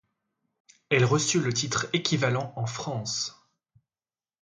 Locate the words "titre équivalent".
1.53-2.53